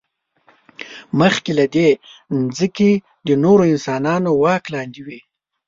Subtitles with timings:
[1.19, 1.89] مخکې له دې،
[2.57, 2.91] ځمکې
[3.27, 5.19] د نورو انسانانو واک لاندې وې.